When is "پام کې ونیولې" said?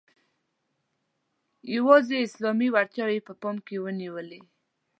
3.41-4.41